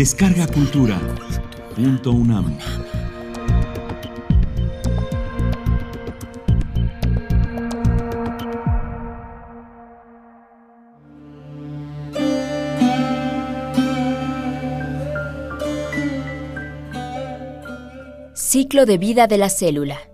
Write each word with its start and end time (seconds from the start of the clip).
Descarga 0.00 0.46
Cultura. 0.46 0.98
Punto 1.76 2.12
UNAM. 2.12 2.56
Ciclo 18.32 18.86
de 18.86 18.96
vida 18.96 19.26
de 19.26 19.36
la 19.36 19.50
célula. 19.50 20.09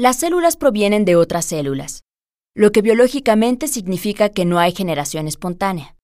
Las 0.00 0.16
células 0.16 0.56
provienen 0.56 1.04
de 1.04 1.14
otras 1.14 1.44
células, 1.44 2.04
lo 2.54 2.72
que 2.72 2.80
biológicamente 2.80 3.68
significa 3.68 4.30
que 4.30 4.46
no 4.46 4.58
hay 4.58 4.72
generación 4.72 5.28
espontánea. 5.28 5.94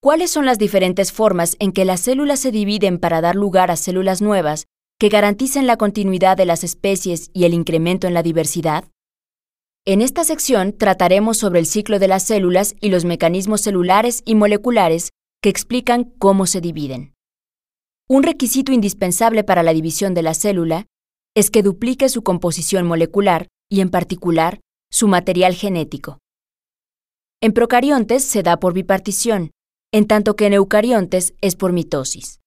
¿Cuáles 0.00 0.32
son 0.32 0.46
las 0.46 0.58
diferentes 0.58 1.12
formas 1.12 1.54
en 1.60 1.70
que 1.70 1.84
las 1.84 2.00
células 2.00 2.40
se 2.40 2.50
dividen 2.50 2.98
para 2.98 3.20
dar 3.20 3.36
lugar 3.36 3.70
a 3.70 3.76
células 3.76 4.20
nuevas 4.20 4.66
que 4.98 5.10
garanticen 5.10 5.68
la 5.68 5.76
continuidad 5.76 6.36
de 6.36 6.44
las 6.44 6.64
especies 6.64 7.30
y 7.32 7.44
el 7.44 7.54
incremento 7.54 8.08
en 8.08 8.14
la 8.14 8.24
diversidad? 8.24 8.86
En 9.86 10.02
esta 10.02 10.24
sección 10.24 10.76
trataremos 10.76 11.36
sobre 11.36 11.60
el 11.60 11.66
ciclo 11.66 12.00
de 12.00 12.08
las 12.08 12.24
células 12.24 12.74
y 12.80 12.88
los 12.88 13.04
mecanismos 13.04 13.60
celulares 13.60 14.22
y 14.24 14.34
moleculares 14.34 15.10
que 15.40 15.50
explican 15.50 16.02
cómo 16.18 16.46
se 16.46 16.60
dividen. 16.60 17.14
Un 18.08 18.24
requisito 18.24 18.72
indispensable 18.72 19.44
para 19.44 19.62
la 19.62 19.72
división 19.72 20.14
de 20.14 20.22
la 20.22 20.34
célula 20.34 20.86
es 21.34 21.50
que 21.50 21.62
duplique 21.62 22.08
su 22.08 22.22
composición 22.22 22.86
molecular 22.86 23.48
y, 23.70 23.80
en 23.80 23.90
particular, 23.90 24.60
su 24.90 25.08
material 25.08 25.54
genético. 25.54 26.18
En 27.40 27.52
procariontes 27.52 28.24
se 28.24 28.42
da 28.42 28.58
por 28.58 28.74
bipartición, 28.74 29.50
en 29.92 30.06
tanto 30.06 30.36
que 30.36 30.46
en 30.46 30.52
eucariontes 30.52 31.34
es 31.40 31.56
por 31.56 31.72
mitosis. 31.72 32.40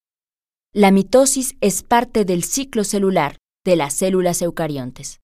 La 0.73 0.91
mitosis 0.91 1.55
es 1.61 1.83
parte 1.83 2.25
del 2.25 2.43
ciclo 2.43 2.83
celular 2.83 3.37
de 3.65 3.75
las 3.75 3.93
células 3.93 4.41
eucariontes. 4.41 5.19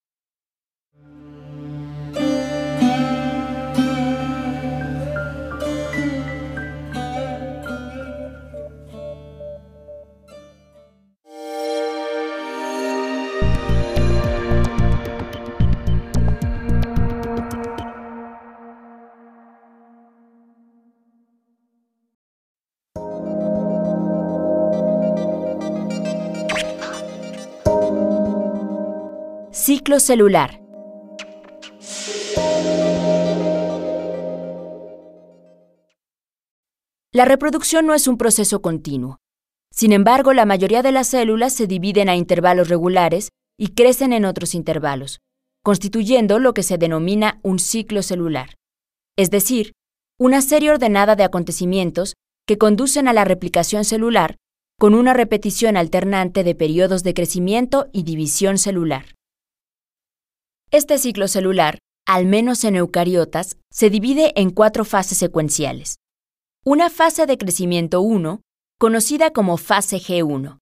Ciclo 29.81 29.99
celular. 29.99 30.61
La 37.11 37.25
reproducción 37.25 37.87
no 37.87 37.95
es 37.95 38.07
un 38.07 38.19
proceso 38.19 38.61
continuo. 38.61 39.17
Sin 39.71 39.91
embargo, 39.91 40.33
la 40.33 40.45
mayoría 40.45 40.83
de 40.83 40.91
las 40.91 41.07
células 41.07 41.53
se 41.53 41.65
dividen 41.65 42.09
a 42.09 42.15
intervalos 42.15 42.69
regulares 42.69 43.29
y 43.57 43.69
crecen 43.69 44.13
en 44.13 44.25
otros 44.25 44.53
intervalos, 44.53 45.19
constituyendo 45.63 46.37
lo 46.37 46.53
que 46.53 46.61
se 46.61 46.77
denomina 46.77 47.39
un 47.41 47.57
ciclo 47.57 48.03
celular, 48.03 48.53
es 49.17 49.31
decir, 49.31 49.71
una 50.19 50.43
serie 50.43 50.69
ordenada 50.69 51.15
de 51.15 51.23
acontecimientos 51.23 52.13
que 52.45 52.59
conducen 52.59 53.07
a 53.07 53.13
la 53.13 53.25
replicación 53.25 53.83
celular 53.83 54.35
con 54.79 54.93
una 54.93 55.15
repetición 55.15 55.75
alternante 55.75 56.43
de 56.43 56.53
periodos 56.53 57.01
de 57.01 57.15
crecimiento 57.15 57.87
y 57.91 58.03
división 58.03 58.59
celular. 58.59 59.05
Este 60.73 60.97
ciclo 60.97 61.27
celular, 61.27 61.79
al 62.07 62.25
menos 62.25 62.63
en 62.63 62.77
eucariotas, 62.77 63.57
se 63.69 63.89
divide 63.89 64.31
en 64.39 64.51
cuatro 64.51 64.85
fases 64.85 65.17
secuenciales. 65.17 65.97
Una 66.63 66.89
fase 66.89 67.25
de 67.25 67.37
crecimiento 67.37 67.99
1, 67.99 68.39
conocida 68.79 69.31
como 69.31 69.57
fase 69.57 69.97
G1, 69.97 70.59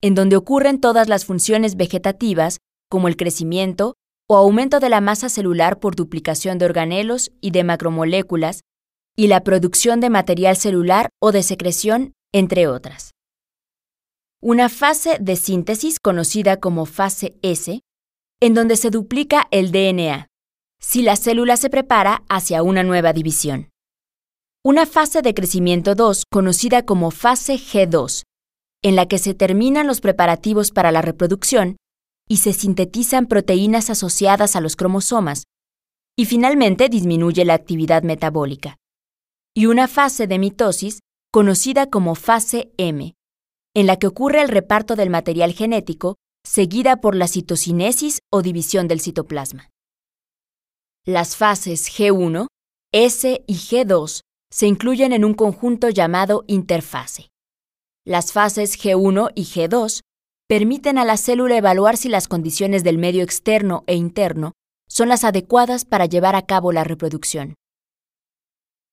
en 0.00 0.14
donde 0.14 0.36
ocurren 0.36 0.80
todas 0.80 1.08
las 1.08 1.24
funciones 1.24 1.76
vegetativas 1.76 2.58
como 2.88 3.08
el 3.08 3.16
crecimiento 3.16 3.94
o 4.28 4.36
aumento 4.36 4.78
de 4.78 4.90
la 4.90 5.00
masa 5.00 5.28
celular 5.28 5.80
por 5.80 5.96
duplicación 5.96 6.58
de 6.58 6.66
organelos 6.66 7.32
y 7.40 7.50
de 7.50 7.64
macromoléculas, 7.64 8.60
y 9.16 9.26
la 9.26 9.42
producción 9.42 9.98
de 9.98 10.08
material 10.08 10.56
celular 10.56 11.08
o 11.20 11.32
de 11.32 11.42
secreción, 11.42 12.12
entre 12.32 12.68
otras. 12.68 13.10
Una 14.40 14.68
fase 14.68 15.18
de 15.20 15.34
síntesis 15.34 15.98
conocida 15.98 16.60
como 16.60 16.86
fase 16.86 17.36
S, 17.42 17.80
en 18.40 18.54
donde 18.54 18.76
se 18.76 18.90
duplica 18.90 19.48
el 19.50 19.72
DNA, 19.72 20.28
si 20.80 21.02
la 21.02 21.16
célula 21.16 21.56
se 21.56 21.70
prepara 21.70 22.22
hacia 22.28 22.62
una 22.62 22.82
nueva 22.82 23.12
división. 23.12 23.70
Una 24.64 24.86
fase 24.86 25.22
de 25.22 25.34
crecimiento 25.34 25.94
2, 25.94 26.24
conocida 26.30 26.84
como 26.84 27.10
fase 27.10 27.54
G2, 27.54 28.22
en 28.82 28.96
la 28.96 29.06
que 29.06 29.18
se 29.18 29.34
terminan 29.34 29.86
los 29.86 30.00
preparativos 30.00 30.70
para 30.70 30.92
la 30.92 31.02
reproducción 31.02 31.76
y 32.28 32.36
se 32.38 32.52
sintetizan 32.52 33.26
proteínas 33.26 33.90
asociadas 33.90 34.54
a 34.54 34.60
los 34.60 34.76
cromosomas, 34.76 35.44
y 36.16 36.26
finalmente 36.26 36.88
disminuye 36.88 37.44
la 37.44 37.54
actividad 37.54 38.02
metabólica. 38.02 38.76
Y 39.54 39.66
una 39.66 39.88
fase 39.88 40.26
de 40.26 40.38
mitosis, 40.38 41.00
conocida 41.32 41.88
como 41.88 42.14
fase 42.14 42.70
M, 42.76 43.14
en 43.74 43.86
la 43.86 43.96
que 43.96 44.06
ocurre 44.06 44.42
el 44.42 44.48
reparto 44.48 44.94
del 44.94 45.10
material 45.10 45.52
genético 45.52 46.16
seguida 46.44 46.96
por 46.96 47.14
la 47.14 47.28
citocinesis 47.28 48.20
o 48.30 48.42
división 48.42 48.88
del 48.88 49.00
citoplasma. 49.00 49.70
Las 51.04 51.36
fases 51.36 51.90
G1, 51.90 52.46
S 52.92 53.44
y 53.46 53.54
G2 53.54 54.20
se 54.50 54.66
incluyen 54.66 55.12
en 55.12 55.24
un 55.24 55.34
conjunto 55.34 55.88
llamado 55.90 56.44
interfase. 56.46 57.28
Las 58.04 58.32
fases 58.32 58.78
G1 58.78 59.32
y 59.34 59.44
G2 59.44 60.00
permiten 60.48 60.96
a 60.96 61.04
la 61.04 61.16
célula 61.18 61.56
evaluar 61.56 61.96
si 61.96 62.08
las 62.08 62.26
condiciones 62.26 62.82
del 62.82 62.96
medio 62.96 63.22
externo 63.22 63.84
e 63.86 63.94
interno 63.94 64.52
son 64.88 65.10
las 65.10 65.24
adecuadas 65.24 65.84
para 65.84 66.06
llevar 66.06 66.34
a 66.34 66.46
cabo 66.46 66.72
la 66.72 66.84
reproducción. 66.84 67.54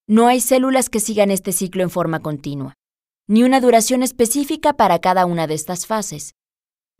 No 0.07 0.27
hay 0.27 0.41
células 0.41 0.89
que 0.89 0.99
sigan 0.99 1.31
este 1.31 1.53
ciclo 1.53 1.81
en 1.81 1.89
forma 1.89 2.19
continua, 2.19 2.73
ni 3.27 3.43
una 3.43 3.61
duración 3.61 4.03
específica 4.03 4.73
para 4.73 4.99
cada 4.99 5.25
una 5.25 5.47
de 5.47 5.55
estas 5.55 5.87
fases. 5.87 6.33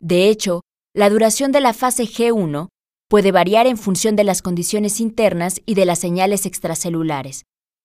De 0.00 0.28
hecho, 0.28 0.62
la 0.94 1.10
duración 1.10 1.52
de 1.52 1.60
la 1.60 1.72
fase 1.72 2.04
G1 2.04 2.68
puede 3.08 3.32
variar 3.32 3.66
en 3.66 3.76
función 3.76 4.16
de 4.16 4.24
las 4.24 4.42
condiciones 4.42 5.00
internas 5.00 5.60
y 5.64 5.74
de 5.74 5.84
las 5.84 5.98
señales 5.98 6.46
extracelulares, 6.46 7.44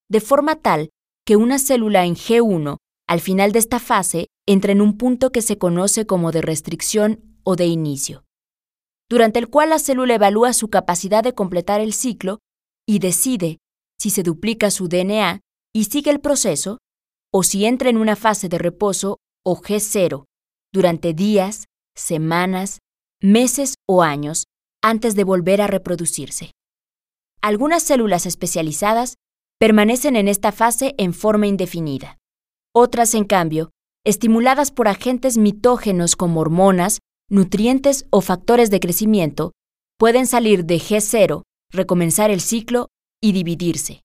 de 0.10 0.22
forma 0.22 0.56
tal 0.56 0.90
que 1.26 1.36
una 1.36 1.60
célula 1.60 2.06
en 2.06 2.16
G1, 2.16 2.78
al 3.08 3.20
final 3.20 3.52
de 3.52 3.60
esta 3.60 3.80
fase, 3.80 4.28
entra 4.48 4.72
en 4.72 4.82
un 4.82 4.98
punto 4.98 5.32
que 5.32 5.42
se 5.42 5.58
conoce 5.58 6.06
como 6.06 6.32
de 6.32 6.42
restricción 6.42 7.38
o 7.44 7.56
de 7.56 7.66
inicio, 7.66 8.24
durante 9.10 9.40
el 9.40 9.50
cual 9.50 9.70
la 9.70 9.80
célula 9.80 10.16
evalúa 10.16 10.54
su 10.54 10.70
capacidad 10.70 11.24
de 11.24 11.34
completar 11.34 11.82
el 11.82 11.94
ciclo 11.94 12.40
y 12.88 13.00
decide 13.00 13.60
si 14.00 14.10
se 14.10 14.24
duplica 14.24 14.72
su 14.72 14.88
DNA 14.88 15.42
y 15.74 15.86
sigue 15.86 16.12
el 16.12 16.20
proceso, 16.20 16.80
o 17.32 17.44
si 17.44 17.66
entra 17.66 17.90
en 17.90 17.98
una 17.98 18.16
fase 18.16 18.50
de 18.50 18.58
reposo 18.58 19.18
o 19.46 19.62
G0 19.62 20.26
durante 20.74 21.14
días, 21.14 21.66
semanas, 21.96 22.80
meses 23.22 23.76
o 23.88 24.04
años 24.04 24.46
antes 24.82 25.16
de 25.16 25.24
volver 25.24 25.62
a 25.62 25.68
reproducirse. 25.68 26.52
Algunas 27.42 27.84
células 27.84 28.26
especializadas 28.26 29.16
permanecen 29.60 30.16
en 30.16 30.28
esta 30.28 30.52
fase 30.52 30.96
en 30.98 31.14
forma 31.14 31.48
indefinida. 31.48 32.18
Otras, 32.74 33.14
en 33.14 33.26
cambio, 33.26 33.72
estimuladas 34.04 34.72
por 34.72 34.88
agentes 34.88 35.38
mitógenos 35.38 36.16
como 36.16 36.40
hormonas, 36.40 37.00
nutrientes 37.30 38.06
o 38.10 38.22
factores 38.22 38.70
de 38.72 38.80
crecimiento, 38.80 39.52
pueden 39.98 40.26
salir 40.26 40.66
de 40.66 40.78
G0, 40.78 41.44
recomenzar 41.72 42.32
el 42.32 42.42
ciclo 42.42 42.88
y 43.22 43.34
dividirse. 43.34 44.02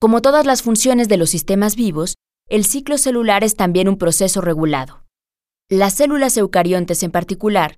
Como 0.00 0.20
todas 0.20 0.44
las 0.44 0.62
funciones 0.62 1.08
de 1.08 1.16
los 1.16 1.30
sistemas 1.30 1.76
vivos, 1.76 2.16
el 2.48 2.64
ciclo 2.64 2.98
celular 2.98 3.44
es 3.44 3.56
también 3.56 3.88
un 3.88 3.96
proceso 3.96 4.40
regulado. 4.40 5.05
Las 5.68 5.94
células 5.94 6.36
eucariontes 6.36 7.02
en 7.02 7.10
particular 7.10 7.74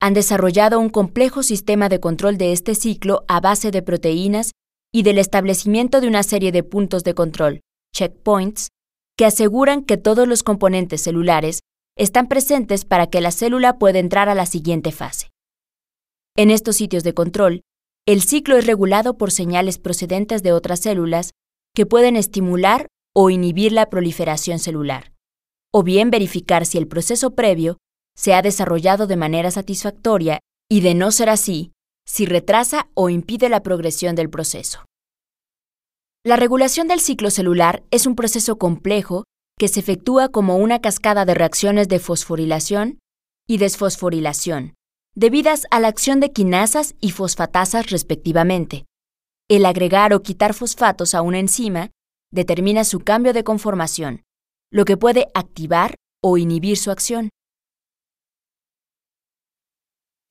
han 0.00 0.14
desarrollado 0.14 0.78
un 0.78 0.90
complejo 0.90 1.42
sistema 1.42 1.88
de 1.88 1.98
control 1.98 2.38
de 2.38 2.52
este 2.52 2.76
ciclo 2.76 3.24
a 3.26 3.40
base 3.40 3.72
de 3.72 3.82
proteínas 3.82 4.52
y 4.92 5.02
del 5.02 5.18
establecimiento 5.18 6.00
de 6.00 6.06
una 6.06 6.22
serie 6.22 6.52
de 6.52 6.62
puntos 6.62 7.02
de 7.02 7.14
control, 7.14 7.60
checkpoints, 7.92 8.68
que 9.16 9.24
aseguran 9.24 9.82
que 9.82 9.96
todos 9.96 10.28
los 10.28 10.44
componentes 10.44 11.02
celulares 11.02 11.62
están 11.98 12.28
presentes 12.28 12.84
para 12.84 13.08
que 13.08 13.20
la 13.20 13.32
célula 13.32 13.76
pueda 13.76 13.98
entrar 13.98 14.28
a 14.28 14.36
la 14.36 14.46
siguiente 14.46 14.92
fase. 14.92 15.30
En 16.36 16.48
estos 16.48 16.76
sitios 16.76 17.02
de 17.02 17.12
control, 17.12 17.62
el 18.06 18.22
ciclo 18.22 18.56
es 18.56 18.68
regulado 18.68 19.18
por 19.18 19.32
señales 19.32 19.78
procedentes 19.78 20.44
de 20.44 20.52
otras 20.52 20.78
células 20.78 21.32
que 21.74 21.86
pueden 21.86 22.14
estimular 22.14 22.86
o 23.12 23.30
inhibir 23.30 23.72
la 23.72 23.90
proliferación 23.90 24.60
celular, 24.60 25.12
o 25.72 25.82
bien 25.82 26.10
verificar 26.10 26.66
si 26.66 26.78
el 26.78 26.86
proceso 26.86 27.34
previo 27.34 27.78
se 28.16 28.34
ha 28.34 28.42
desarrollado 28.42 29.06
de 29.06 29.16
manera 29.16 29.50
satisfactoria 29.50 30.40
y, 30.70 30.80
de 30.80 30.94
no 30.94 31.10
ser 31.10 31.30
así, 31.30 31.72
si 32.06 32.26
retrasa 32.26 32.88
o 32.94 33.08
impide 33.08 33.48
la 33.48 33.62
progresión 33.62 34.14
del 34.14 34.28
proceso. 34.28 34.84
La 36.24 36.36
regulación 36.36 36.88
del 36.88 37.00
ciclo 37.00 37.30
celular 37.30 37.82
es 37.90 38.06
un 38.06 38.14
proceso 38.14 38.58
complejo 38.58 39.24
que 39.58 39.68
se 39.68 39.80
efectúa 39.80 40.28
como 40.28 40.56
una 40.56 40.80
cascada 40.80 41.24
de 41.24 41.34
reacciones 41.34 41.88
de 41.88 41.98
fosforilación 41.98 42.98
y 43.48 43.58
desfosforilación, 43.58 44.74
debidas 45.14 45.66
a 45.70 45.80
la 45.80 45.88
acción 45.88 46.20
de 46.20 46.32
quinasas 46.32 46.94
y 47.00 47.10
fosfatasas 47.10 47.90
respectivamente. 47.90 48.84
El 49.48 49.66
agregar 49.66 50.14
o 50.14 50.22
quitar 50.22 50.54
fosfatos 50.54 51.14
a 51.14 51.22
una 51.22 51.38
enzima 51.38 51.90
determina 52.30 52.84
su 52.84 53.00
cambio 53.00 53.32
de 53.32 53.44
conformación, 53.44 54.22
lo 54.72 54.84
que 54.84 54.96
puede 54.96 55.28
activar 55.34 55.94
o 56.22 56.38
inhibir 56.38 56.78
su 56.78 56.90
acción. 56.90 57.28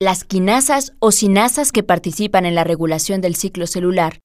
Las 0.00 0.24
quinasas 0.24 0.94
o 0.98 1.12
sinasas 1.12 1.70
que 1.70 1.84
participan 1.84 2.44
en 2.44 2.56
la 2.56 2.64
regulación 2.64 3.20
del 3.20 3.36
ciclo 3.36 3.68
celular 3.68 4.18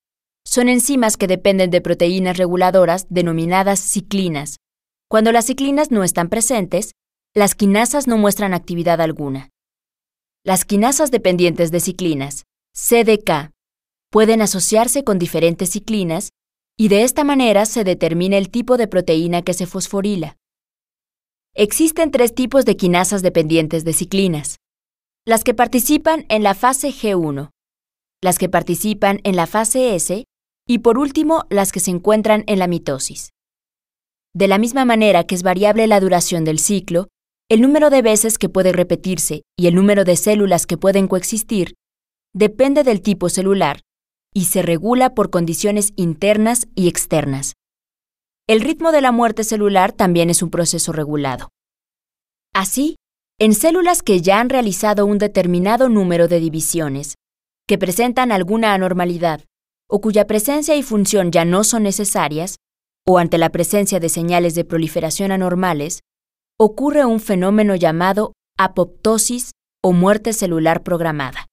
son 0.44 0.70
enzimas 0.70 1.18
que 1.18 1.28
dependen 1.28 1.70
de 1.70 1.82
proteínas 1.82 2.38
reguladoras 2.38 3.06
denominadas 3.10 3.80
ciclinas. 3.80 4.58
Cuando 5.08 5.32
las 5.32 5.46
ciclinas 5.46 5.92
no 5.92 6.04
están 6.04 6.30
presentes, 6.30 6.94
las 7.36 7.54
quinasas 7.54 8.08
no 8.08 8.18
muestran 8.18 8.56
actividad 8.56 9.02
alguna. 9.02 9.50
Las 10.44 10.66
quinasas 10.66 11.12
dependientes 11.12 11.70
de 11.70 11.80
ciclinas, 11.80 12.46
CDK, 12.74 13.52
pueden 14.10 14.42
asociarse 14.42 15.04
con 15.04 15.20
diferentes 15.20 15.70
ciclinas 15.72 16.30
y 16.78 16.90
de 16.90 17.04
esta 17.04 17.24
manera 17.24 17.66
se 17.66 17.84
determina 17.84 18.38
el 18.38 18.50
tipo 18.50 18.78
de 18.78 18.88
proteína 18.88 19.42
que 19.42 19.54
se 19.54 19.66
fosforila. 19.66 20.38
Existen 21.56 22.12
tres 22.12 22.36
tipos 22.36 22.66
de 22.66 22.78
quinasas 22.78 23.24
dependientes 23.24 23.84
de 23.84 23.94
ciclinas. 23.94 24.58
Las 25.26 25.44
que 25.44 25.56
participan 25.56 26.26
en 26.30 26.44
la 26.44 26.54
fase 26.54 26.90
G1, 26.90 27.50
las 28.22 28.38
que 28.38 28.48
participan 28.48 29.20
en 29.24 29.36
la 29.36 29.48
fase 29.48 29.96
S 29.96 30.26
y 30.68 30.80
por 30.80 31.00
último 31.00 31.46
las 31.50 31.72
que 31.72 31.80
se 31.80 31.90
encuentran 31.90 32.44
en 32.46 32.60
la 32.60 32.68
mitosis. 32.68 33.32
De 34.36 34.48
la 34.48 34.60
misma 34.60 34.86
manera 34.86 35.24
que 35.24 35.34
es 35.34 35.42
variable 35.42 35.88
la 35.88 36.00
duración 36.00 36.46
del 36.46 36.60
ciclo, 36.60 37.08
el 37.50 37.62
número 37.62 37.90
de 37.90 38.04
veces 38.04 38.38
que 38.38 38.50
puede 38.50 38.72
repetirse 38.72 39.42
y 39.58 39.66
el 39.66 39.74
número 39.74 40.04
de 40.04 40.16
células 40.16 40.68
que 40.68 40.78
pueden 40.78 41.08
coexistir 41.08 41.74
depende 42.34 42.84
del 42.84 43.02
tipo 43.02 43.30
celular 43.30 43.80
y 44.34 44.46
se 44.46 44.62
regula 44.62 45.14
por 45.14 45.30
condiciones 45.30 45.94
internas 45.96 46.68
y 46.76 46.88
externas. 46.88 47.54
El 48.48 48.62
ritmo 48.62 48.92
de 48.92 49.02
la 49.02 49.12
muerte 49.12 49.44
celular 49.44 49.92
también 49.92 50.30
es 50.30 50.42
un 50.42 50.50
proceso 50.50 50.94
regulado. 50.94 51.50
Así, 52.54 52.96
en 53.40 53.54
células 53.54 54.02
que 54.02 54.22
ya 54.22 54.40
han 54.40 54.50
realizado 54.50 55.06
un 55.06 55.18
determinado 55.18 55.90
número 55.90 56.28
de 56.28 56.40
divisiones, 56.40 57.16
que 57.68 57.78
presentan 57.78 58.32
alguna 58.32 58.74
anormalidad 58.74 59.44
o 59.90 60.02
cuya 60.02 60.28
presencia 60.28 60.76
y 60.76 60.84
función 60.84 61.32
ya 61.32 61.46
no 61.46 61.64
son 61.64 61.84
necesarias, 61.84 62.58
o 63.06 63.20
ante 63.20 63.38
la 63.38 63.50
presencia 63.50 64.00
de 64.00 64.10
señales 64.10 64.54
de 64.54 64.66
proliferación 64.66 65.32
anormales, 65.32 66.02
ocurre 66.60 67.06
un 67.06 67.20
fenómeno 67.20 67.76
llamado 67.76 68.34
apoptosis 68.58 69.52
o 69.82 69.94
muerte 69.94 70.34
celular 70.34 70.84
programada. 70.84 71.47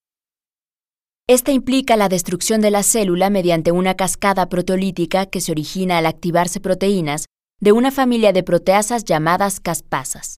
Esta 1.26 1.52
implica 1.52 1.96
la 1.96 2.10
destrucción 2.10 2.60
de 2.60 2.70
la 2.70 2.82
célula 2.82 3.30
mediante 3.30 3.72
una 3.72 3.94
cascada 3.94 4.50
proteolítica 4.50 5.24
que 5.24 5.40
se 5.40 5.52
origina 5.52 5.96
al 5.96 6.04
activarse 6.04 6.60
proteínas 6.60 7.24
de 7.60 7.72
una 7.72 7.90
familia 7.90 8.34
de 8.34 8.42
proteasas 8.42 9.04
llamadas 9.04 9.58
caspasas. 9.58 10.36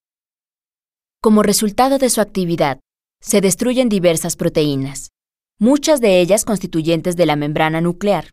Como 1.21 1.43
resultado 1.43 1.97
de 1.97 2.09
su 2.09 2.21
actividad, 2.21 2.79
se 3.21 3.41
destruyen 3.41 3.89
diversas 3.89 4.37
proteínas, 4.37 5.09
muchas 5.59 5.99
de 5.99 6.21
ellas 6.21 6.45
constituyentes 6.45 7.17
de 7.17 7.25
la 7.25 7.35
membrana 7.35 7.81
nuclear, 7.81 8.29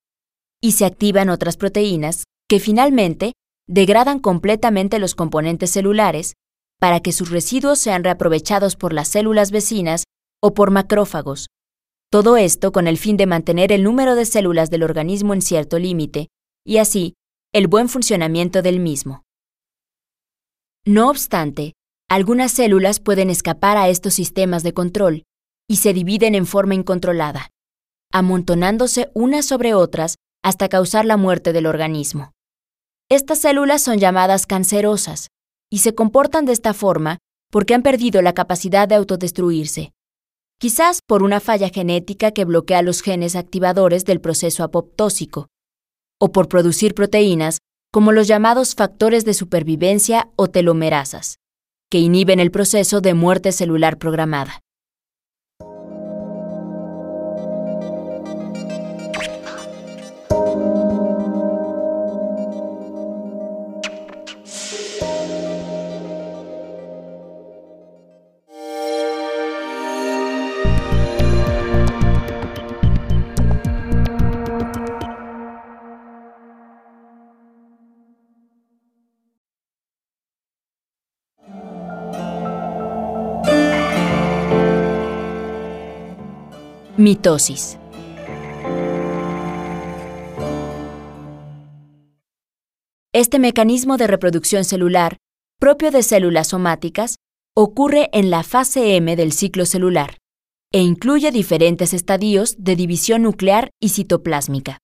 y 0.62 0.73
se 0.73 0.85
activan 0.85 1.31
otras 1.31 1.57
proteínas 1.57 2.23
que 2.49 2.61
finalmente 2.61 3.33
degradan 3.67 4.21
completamente 4.21 5.00
los 5.00 5.17
componentes 5.17 5.71
celulares 5.71 6.35
para 6.79 7.00
que 7.00 7.11
sus 7.11 7.31
residuos 7.31 7.81
sean 7.81 8.05
reaprovechados 8.05 8.77
por 8.77 8.93
las 8.93 9.09
células 9.09 9.50
vecinas 9.50 10.05
o 10.41 10.55
por 10.55 10.71
macrófagos. 10.71 11.49
Todo 12.14 12.37
esto 12.37 12.70
con 12.70 12.87
el 12.87 12.96
fin 12.96 13.16
de 13.16 13.26
mantener 13.26 13.72
el 13.72 13.82
número 13.82 14.14
de 14.14 14.25
células 14.25 14.70
del 14.70 14.84
organismo 14.84 15.34
en 15.34 15.43
cierto 15.43 15.81
límite 15.81 16.28
y 16.64 16.76
así 16.76 17.16
el 17.52 17.66
buen 17.66 17.88
funcionamiento 17.88 18.62
del 18.62 18.78
mismo. 18.78 19.25
No 20.87 21.11
obstante, 21.11 21.72
algunas 22.08 22.52
células 22.52 23.00
pueden 23.00 23.31
escapar 23.31 23.76
a 23.76 23.88
estos 23.88 24.14
sistemas 24.14 24.62
de 24.62 24.72
control 24.72 25.25
y 25.69 25.78
se 25.78 25.93
dividen 25.93 26.37
en 26.37 26.46
forma 26.46 26.76
incontrolada, 26.76 27.50
amontonándose 28.12 29.11
unas 29.14 29.44
sobre 29.44 29.75
otras 29.75 30.14
hasta 30.44 30.69
causar 30.69 31.06
la 31.06 31.16
muerte 31.16 31.52
del 31.52 31.66
organismo. 31.66 32.31
Estas 33.11 33.40
células 33.40 33.82
son 33.82 33.99
llamadas 33.99 34.46
cancerosas 34.46 35.31
y 35.69 35.78
se 35.78 35.96
comportan 35.96 36.44
de 36.44 36.52
esta 36.52 36.75
forma 36.75 37.19
porque 37.50 37.75
han 37.75 37.82
perdido 37.82 38.22
la 38.22 38.34
capacidad 38.34 38.87
de 38.87 38.94
autodestruirse, 38.94 39.90
quizás 40.59 41.01
por 41.06 41.23
una 41.23 41.41
falla 41.41 41.69
genética 41.69 42.31
que 42.33 42.45
bloquea 42.45 42.83
los 42.83 43.03
genes 43.03 43.37
activadores 43.37 44.05
del 44.05 44.21
proceso 44.21 44.65
apoptósico, 44.65 45.49
o 46.21 46.33
por 46.33 46.49
producir 46.49 46.95
proteínas 46.95 47.59
como 47.93 48.11
los 48.11 48.27
llamados 48.27 48.75
factores 48.75 49.25
de 49.25 49.35
supervivencia 49.35 50.29
o 50.37 50.49
telomerasas, 50.49 51.39
que 51.91 51.99
inhiben 51.99 52.41
el 52.41 52.51
proceso 52.51 53.01
de 53.01 53.15
muerte 53.15 53.53
celular 53.53 53.99
programada. 53.99 54.63
Mitosis. 87.04 87.78
Este 93.12 93.38
mecanismo 93.38 93.99
de 93.99 94.06
reproducción 94.06 94.64
celular, 94.64 95.18
propio 95.61 95.90
de 95.90 96.02
células 96.02 96.49
somáticas, 96.49 97.16
ocurre 97.54 98.08
en 98.14 98.30
la 98.30 98.42
fase 98.42 98.96
M 98.96 99.16
del 99.16 99.32
ciclo 99.32 99.66
celular 99.66 100.16
e 100.73 100.80
incluye 100.80 101.30
diferentes 101.30 101.92
estadios 101.92 102.56
de 102.56 102.75
división 102.75 103.20
nuclear 103.20 103.68
y 103.82 103.90
citoplásmica. 103.90 104.78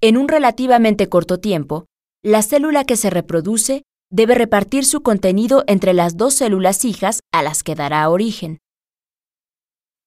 En 0.00 0.16
un 0.16 0.26
relativamente 0.26 1.10
corto 1.10 1.38
tiempo, 1.38 1.84
la 2.24 2.40
célula 2.40 2.84
que 2.84 2.96
se 2.96 3.10
reproduce 3.10 3.82
debe 4.10 4.34
repartir 4.34 4.86
su 4.86 5.02
contenido 5.02 5.64
entre 5.66 5.92
las 5.92 6.16
dos 6.16 6.32
células 6.32 6.86
hijas 6.86 7.20
a 7.30 7.42
las 7.42 7.62
que 7.62 7.74
dará 7.74 8.08
origen. 8.08 8.56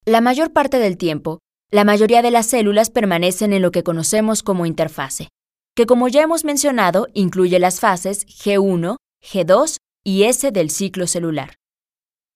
La 0.08 0.22
mayor 0.22 0.52
parte 0.54 0.80
del 0.80 0.98
tiempo, 0.98 1.38
la 1.72 1.86
mayoría 1.86 2.22
de 2.22 2.32
las 2.32 2.48
células 2.48 2.90
permanecen 2.90 3.54
en 3.54 3.62
lo 3.62 3.72
que 3.72 3.84
conocemos 3.84 4.44
como 4.44 4.66
interfase, 4.66 5.30
que 5.74 5.86
como 5.86 6.10
ya 6.10 6.22
hemos 6.22 6.44
mencionado 6.44 7.08
incluye 7.14 7.60
las 7.60 7.80
fases 7.80 8.28
G1, 8.28 8.98
G2 9.24 9.78
y 10.04 10.24
S 10.24 10.52
del 10.52 10.70
ciclo 10.70 11.08
celular. 11.08 11.56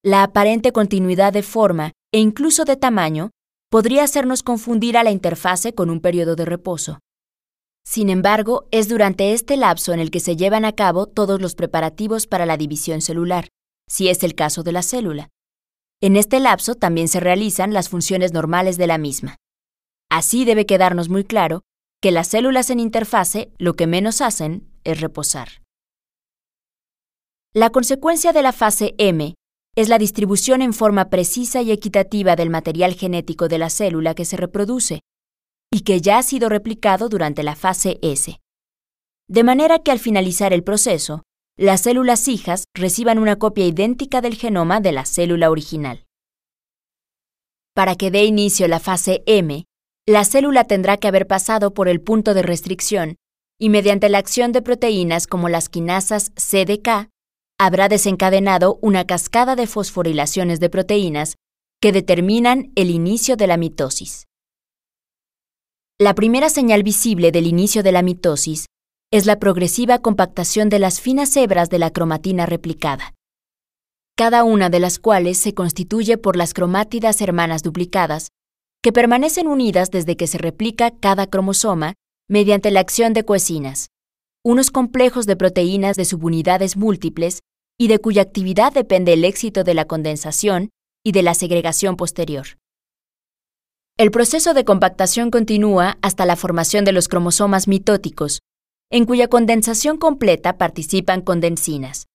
La 0.02 0.24
aparente 0.24 0.72
continuidad 0.72 1.34
de 1.34 1.44
forma 1.44 1.92
e 2.14 2.20
incluso 2.20 2.64
de 2.64 2.78
tamaño 2.78 3.32
podría 3.70 4.04
hacernos 4.06 4.42
confundir 4.42 4.98
a 4.98 5.04
la 5.04 5.12
interfase 5.12 5.74
con 5.74 5.90
un 5.90 6.00
periodo 6.00 6.38
de 6.38 6.46
reposo. 6.46 7.00
Sin 7.86 8.10
embargo, 8.10 8.68
es 8.72 8.88
durante 8.88 9.34
este 9.34 9.58
lapso 9.58 9.92
en 9.92 10.00
el 10.00 10.12
que 10.12 10.22
se 10.22 10.38
llevan 10.38 10.64
a 10.64 10.72
cabo 10.72 11.08
todos 11.08 11.42
los 11.42 11.56
preparativos 11.56 12.26
para 12.26 12.46
la 12.46 12.56
división 12.56 13.02
celular, 13.02 13.50
si 13.90 14.08
es 14.08 14.24
el 14.24 14.34
caso 14.34 14.64
de 14.64 14.72
la 14.72 14.82
célula. 14.82 15.30
En 16.02 16.16
este 16.16 16.40
lapso 16.40 16.76
también 16.76 17.08
se 17.08 17.20
realizan 17.20 17.74
las 17.74 17.90
funciones 17.90 18.34
normales 18.34 18.78
de 18.78 18.88
la 18.88 18.98
misma. 18.98 19.38
Así 20.10 20.46
debe 20.46 20.66
quedarnos 20.66 21.10
muy 21.10 21.24
claro 21.24 21.62
que 22.02 22.12
las 22.12 22.28
células 22.28 22.70
en 22.70 22.80
interfase 22.80 23.52
lo 23.58 23.74
que 23.74 23.88
menos 23.88 24.22
hacen 24.22 24.70
es 24.84 25.02
reposar. 25.02 25.64
La 27.54 27.70
consecuencia 27.70 28.34
de 28.34 28.42
la 28.42 28.52
fase 28.52 28.94
M 28.98 29.34
es 29.76 29.90
la 29.90 29.98
distribución 29.98 30.62
en 30.62 30.74
forma 30.74 31.10
precisa 31.10 31.62
y 31.62 31.72
equitativa 31.72 32.36
del 32.36 32.50
material 32.50 32.94
genético 32.94 33.48
de 33.48 33.58
la 33.58 33.70
célula 33.70 34.14
que 34.14 34.26
se 34.26 34.38
reproduce 34.38 35.00
y 35.72 35.82
que 35.82 36.02
ya 36.02 36.18
ha 36.18 36.24
sido 36.24 36.50
replicado 36.50 37.10
durante 37.10 37.44
la 37.44 37.56
fase 37.56 37.98
S. 38.02 38.40
De 39.28 39.44
manera 39.44 39.80
que 39.80 39.92
al 39.92 40.00
finalizar 40.00 40.54
el 40.54 40.64
proceso, 40.64 41.24
las 41.58 41.82
células 41.82 42.28
hijas 42.28 42.66
reciban 42.74 43.18
una 43.18 43.38
copia 43.38 43.66
idéntica 43.66 44.20
del 44.20 44.36
genoma 44.36 44.82
de 44.82 44.92
la 44.92 45.06
célula 45.06 45.50
original. 45.50 46.04
Para 47.74 47.96
que 47.96 48.12
dé 48.12 48.26
inicio 48.26 48.68
la 48.68 48.80
fase 48.80 49.24
M, 49.26 49.64
la 50.06 50.26
célula 50.26 50.66
tendrá 50.66 50.98
que 50.98 51.08
haber 51.08 51.28
pasado 51.28 51.74
por 51.74 51.88
el 51.88 52.02
punto 52.02 52.34
de 52.34 52.42
restricción 52.42 53.16
y 53.58 53.70
mediante 53.70 54.10
la 54.10 54.18
acción 54.18 54.52
de 54.52 54.62
proteínas 54.62 55.28
como 55.28 55.48
las 55.48 55.70
quinasas 55.70 56.32
CDK, 56.36 57.10
habrá 57.58 57.88
desencadenado 57.88 58.78
una 58.82 59.06
cascada 59.06 59.56
de 59.56 59.66
fosforilaciones 59.66 60.60
de 60.60 60.70
proteínas 60.70 61.36
que 61.82 61.94
determinan 61.94 62.74
el 62.76 62.90
inicio 62.90 63.38
de 63.38 63.48
la 63.48 63.56
mitosis. 63.56 64.26
La 65.98 66.14
primera 66.16 66.50
señal 66.50 66.84
visible 66.84 67.32
del 67.32 67.48
inicio 67.48 67.82
de 67.82 67.94
la 67.94 68.02
mitosis 68.02 68.66
es 69.16 69.26
la 69.26 69.40
progresiva 69.40 70.00
compactación 70.00 70.68
de 70.68 70.78
las 70.78 71.00
finas 71.00 71.38
hebras 71.38 71.70
de 71.70 71.80
la 71.80 71.90
cromatina 71.90 72.46
replicada, 72.46 73.14
cada 74.18 74.44
una 74.44 74.70
de 74.70 74.82
las 74.82 75.00
cuales 75.00 75.38
se 75.38 75.54
constituye 75.54 76.18
por 76.18 76.36
las 76.36 76.54
cromátidas 76.54 77.22
hermanas 77.22 77.64
duplicadas, 77.64 78.28
que 78.84 78.92
permanecen 78.92 79.48
unidas 79.48 79.90
desde 79.90 80.18
que 80.18 80.28
se 80.28 80.38
replica 80.38 80.92
cada 80.92 81.28
cromosoma 81.28 81.94
mediante 82.28 82.72
la 82.72 82.82
acción 82.82 83.14
de 83.14 83.24
coesinas, 83.24 83.88
unos 84.44 84.70
complejos 84.70 85.26
de 85.26 85.38
proteínas 85.38 85.96
de 85.96 86.04
subunidades 86.04 86.76
múltiples 86.76 87.40
y 87.80 87.88
de 87.88 88.00
cuya 88.00 88.22
actividad 88.22 88.74
depende 88.74 89.14
el 89.14 89.24
éxito 89.24 89.64
de 89.64 89.76
la 89.76 89.86
condensación 89.86 90.72
y 91.06 91.14
de 91.14 91.24
la 91.24 91.36
segregación 91.36 91.96
posterior. 91.96 92.48
El 93.98 94.12
proceso 94.12 94.54
de 94.54 94.66
compactación 94.66 95.32
continúa 95.32 95.98
hasta 96.02 96.26
la 96.26 96.36
formación 96.36 96.84
de 96.84 96.92
los 96.92 97.08
cromosomas 97.08 97.70
mitóticos, 97.70 98.42
en 98.96 99.04
cuya 99.04 99.28
condensación 99.28 99.98
completa 99.98 100.58
participan 100.58 101.22
condensinas, 101.22 102.08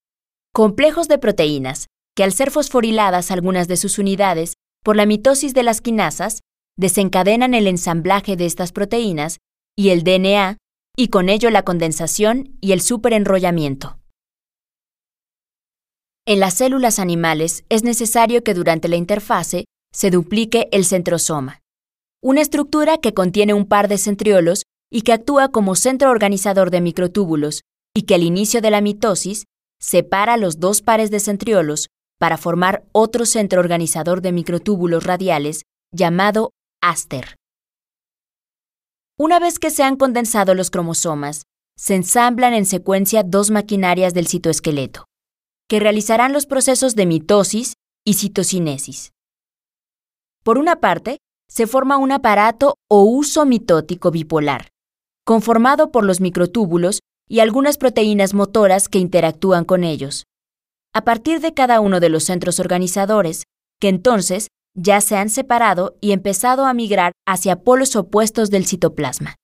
complejos 0.51 1.07
de 1.07 1.19
proteínas, 1.19 1.85
que 2.15 2.23
al 2.23 2.33
ser 2.33 2.49
fosforiladas 2.49 3.29
algunas 3.29 3.67
de 3.67 3.77
sus 3.77 3.99
unidades 3.99 4.55
por 4.83 4.95
la 4.95 5.05
mitosis 5.05 5.53
de 5.53 5.61
las 5.61 5.79
quinasas, 5.79 6.39
desencadenan 6.79 7.53
el 7.53 7.67
ensamblaje 7.67 8.35
de 8.35 8.47
estas 8.47 8.71
proteínas 8.71 9.37
y 9.77 9.89
el 9.89 10.03
DNA, 10.03 10.57
y 10.97 11.09
con 11.09 11.29
ello 11.29 11.51
la 11.51 11.61
condensación 11.61 12.57
y 12.61 12.71
el 12.71 12.81
superenrollamiento. 12.81 13.99
En 16.25 16.39
las 16.39 16.55
células 16.55 16.97
animales 16.97 17.63
es 17.69 17.83
necesario 17.83 18.43
que 18.43 18.55
durante 18.55 18.87
la 18.87 18.95
interfase 18.95 19.65
se 19.93 20.09
duplique 20.09 20.67
el 20.71 20.85
centrosoma, 20.85 21.61
una 22.23 22.41
estructura 22.41 22.97
que 22.97 23.13
contiene 23.13 23.53
un 23.53 23.67
par 23.67 23.87
de 23.87 23.99
centriolos 23.99 24.63
y 24.91 25.01
que 25.01 25.13
actúa 25.13 25.49
como 25.49 25.75
centro 25.75 26.11
organizador 26.11 26.69
de 26.69 26.81
microtúbulos 26.81 27.61
y 27.95 28.03
que 28.03 28.15
al 28.15 28.23
inicio 28.23 28.61
de 28.61 28.71
la 28.71 28.81
mitosis 28.81 29.45
separa 29.79 30.37
los 30.37 30.59
dos 30.59 30.81
pares 30.81 31.09
de 31.09 31.19
centriolos 31.19 31.87
para 32.19 32.37
formar 32.37 32.83
otro 32.91 33.25
centro 33.25 33.59
organizador 33.59 34.21
de 34.21 34.31
microtúbulos 34.31 35.03
radiales 35.05 35.63
llamado 35.91 36.51
áster. 36.81 37.35
Una 39.17 39.39
vez 39.39 39.59
que 39.59 39.71
se 39.71 39.83
han 39.83 39.95
condensado 39.95 40.53
los 40.55 40.69
cromosomas, 40.69 41.43
se 41.77 41.95
ensamblan 41.95 42.53
en 42.53 42.65
secuencia 42.65 43.23
dos 43.23 43.49
maquinarias 43.49 44.13
del 44.13 44.27
citoesqueleto, 44.27 45.05
que 45.67 45.79
realizarán 45.79 46.33
los 46.33 46.45
procesos 46.45 46.95
de 46.95 47.05
mitosis 47.05 47.73
y 48.05 48.15
citocinesis. 48.15 49.11
Por 50.43 50.57
una 50.57 50.79
parte, 50.79 51.19
se 51.47 51.67
forma 51.67 51.97
un 51.97 52.11
aparato 52.11 52.75
o 52.89 53.03
uso 53.03 53.45
mitótico 53.45 54.11
bipolar, 54.11 54.70
conformado 55.31 55.91
por 55.91 56.03
los 56.03 56.19
microtúbulos 56.19 56.99
y 57.29 57.39
algunas 57.39 57.77
proteínas 57.77 58.33
motoras 58.33 58.89
que 58.89 58.99
interactúan 58.99 59.63
con 59.63 59.85
ellos, 59.85 60.25
a 60.93 61.05
partir 61.05 61.39
de 61.39 61.53
cada 61.53 61.79
uno 61.79 62.01
de 62.01 62.09
los 62.09 62.25
centros 62.25 62.59
organizadores, 62.59 63.45
que 63.79 63.87
entonces 63.87 64.49
ya 64.75 64.99
se 64.99 65.15
han 65.15 65.29
separado 65.29 65.95
y 66.01 66.11
empezado 66.11 66.65
a 66.65 66.73
migrar 66.73 67.13
hacia 67.25 67.63
polos 67.63 67.95
opuestos 67.95 68.49
del 68.49 68.65
citoplasma. 68.65 69.37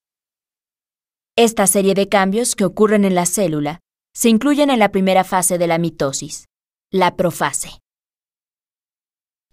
Esta 1.38 1.66
serie 1.68 1.94
de 1.94 2.10
cambios 2.10 2.58
que 2.58 2.66
ocurren 2.66 3.06
en 3.06 3.16
la 3.16 3.26
célula 3.26 3.80
se 4.14 4.28
incluyen 4.28 4.70
en 4.70 4.80
la 4.80 4.92
primera 4.92 5.24
fase 5.24 5.58
de 5.58 5.68
la 5.68 5.78
mitosis, 5.78 6.48
la 6.92 7.16
profase. 7.16 7.80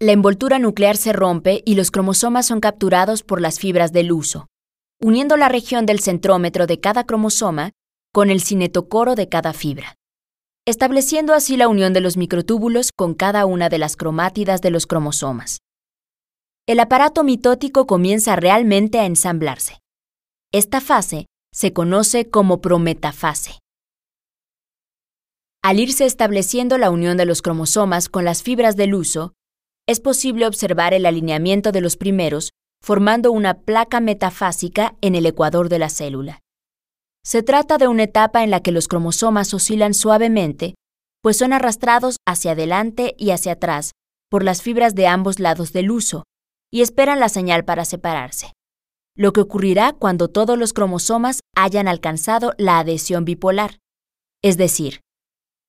La 0.01 0.11
envoltura 0.11 0.59
nuclear 0.59 0.97
se 0.97 1.13
rompe 1.13 1.63
y 1.65 1.75
los 1.75 1.91
cromosomas 1.91 2.45
son 2.45 2.59
capturados 2.59 3.23
por 3.23 3.39
las 3.39 3.57
fibras 3.57 3.93
del 3.93 4.11
uso, 4.11 4.47
uniendo 5.05 5.37
la 5.37 5.49
región 5.49 5.85
del 5.85 5.99
centrómetro 5.99 6.67
de 6.67 6.79
cada 6.79 7.05
cromosoma 7.05 7.71
con 8.13 8.29
el 8.29 8.41
cinetocoro 8.41 9.15
de 9.15 9.29
cada 9.29 9.53
fibra, 9.53 9.95
estableciendo 10.65 11.33
así 11.33 11.57
la 11.57 11.67
unión 11.67 11.93
de 11.93 12.01
los 12.01 12.17
microtúbulos 12.17 12.91
con 12.95 13.13
cada 13.13 13.45
una 13.45 13.69
de 13.69 13.77
las 13.77 13.95
cromátidas 13.97 14.61
de 14.61 14.71
los 14.71 14.87
cromosomas 14.87 15.59
el 16.67 16.79
aparato 16.79 17.23
mitótico 17.23 17.85
comienza 17.85 18.35
realmente 18.35 18.99
a 18.99 19.05
ensamblarse. 19.05 19.81
Esta 20.51 20.81
fase 20.81 21.27
se 21.53 21.73
conoce 21.73 22.29
como 22.29 22.59
prometafase. 22.59 23.59
Al 25.61 25.79
irse 25.79 26.05
estableciendo 26.05 26.79
la 26.79 26.89
unión 26.89 27.17
de 27.17 27.25
los 27.25 27.43
cromosomas 27.43 28.09
con 28.09 28.25
las 28.25 28.41
fibras 28.41 28.75
del 28.75 28.95
uso, 28.95 29.33
es 29.87 29.99
posible 29.99 30.47
observar 30.47 30.95
el 30.95 31.05
alineamiento 31.05 31.71
de 31.71 31.81
los 31.81 31.97
primeros 31.97 32.49
formando 32.85 33.31
una 33.31 33.61
placa 33.61 33.99
metafásica 33.99 34.95
en 35.01 35.15
el 35.15 35.25
ecuador 35.25 35.69
de 35.69 35.79
la 35.79 35.89
célula. 35.89 36.41
Se 37.25 37.41
trata 37.41 37.79
de 37.79 37.87
una 37.87 38.03
etapa 38.03 38.43
en 38.43 38.51
la 38.51 38.59
que 38.59 38.71
los 38.71 38.87
cromosomas 38.87 39.55
oscilan 39.55 39.95
suavemente, 39.95 40.75
pues 41.23 41.35
son 41.35 41.51
arrastrados 41.51 42.17
hacia 42.27 42.51
adelante 42.51 43.15
y 43.17 43.31
hacia 43.31 43.53
atrás 43.53 43.93
por 44.29 44.43
las 44.43 44.61
fibras 44.61 44.93
de 44.93 45.07
ambos 45.07 45.39
lados 45.39 45.73
del 45.73 45.89
uso, 45.89 46.25
y 46.71 46.83
esperan 46.83 47.19
la 47.19 47.29
señal 47.29 47.65
para 47.65 47.85
separarse, 47.85 48.53
lo 49.17 49.33
que 49.33 49.41
ocurrirá 49.41 49.93
cuando 49.93 50.27
todos 50.27 50.55
los 50.55 50.71
cromosomas 50.71 51.39
hayan 51.55 51.87
alcanzado 51.87 52.53
la 52.59 52.77
adhesión 52.77 53.25
bipolar, 53.25 53.79
es 54.43 54.57
decir, 54.57 55.01